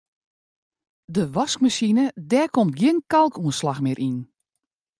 [1.15, 4.17] De waskmasine dêr komt gjin kalkoanslach mear yn.